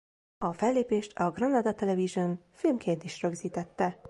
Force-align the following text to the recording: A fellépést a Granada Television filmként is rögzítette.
A 0.37 0.53
fellépést 0.53 1.19
a 1.19 1.31
Granada 1.31 1.73
Television 1.73 2.39
filmként 2.53 3.03
is 3.03 3.21
rögzítette. 3.21 3.97